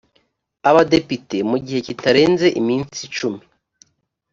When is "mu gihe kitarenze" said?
1.49-2.47